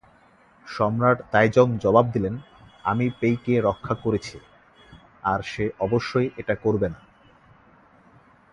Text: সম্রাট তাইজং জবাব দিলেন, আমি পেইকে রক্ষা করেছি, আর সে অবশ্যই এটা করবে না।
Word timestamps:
সম্রাট 0.67 1.17
তাইজং 1.31 1.67
জবাব 1.77 2.05
দিলেন, 2.11 2.35
আমি 2.83 3.05
পেইকে 3.19 3.53
রক্ষা 3.61 3.95
করেছি, 3.95 4.37
আর 5.23 5.39
সে 5.43 5.65
অবশ্যই 5.79 6.27
এটা 6.37 6.55
করবে 6.55 6.87
না। 6.89 6.99